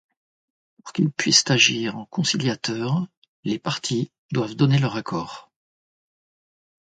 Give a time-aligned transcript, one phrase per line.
[0.83, 3.05] Pour qu'ils puissent agir en conciliateurs,
[3.43, 5.51] les parties doivent donner leur accord.